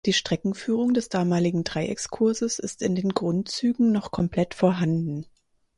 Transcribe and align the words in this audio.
Die 0.07 0.13
Streckenführung 0.13 0.95
des 0.95 1.09
damaligen 1.09 1.63
Dreieckskurses 1.63 2.57
ist 2.57 2.81
in 2.81 2.95
den 2.95 3.09
Grundzügen 3.09 3.91
noch 3.91 4.09
komplett 4.09 4.55
vorhanden. 4.55 5.27